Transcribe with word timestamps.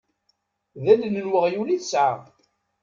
D 0.83 0.85
allen 0.93 1.13
n 1.25 1.29
weɣyul 1.31 1.69
i 1.75 1.77
tesɛa. 1.81 2.15